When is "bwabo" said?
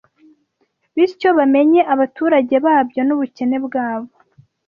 3.65-4.11